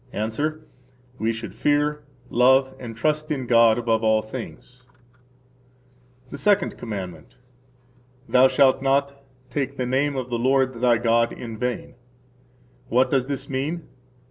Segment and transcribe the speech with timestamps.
[0.13, 0.65] –Answer:
[1.19, 2.01] We should fear,
[2.31, 4.87] love, and trust in God above all things.
[6.31, 7.35] The Second Commandment.
[8.27, 11.93] Thou shalt not take the name of the Lord, thy God, in vain.
[12.89, 13.89] What does this mean?